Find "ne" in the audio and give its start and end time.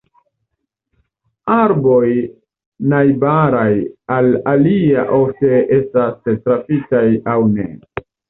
7.55-7.69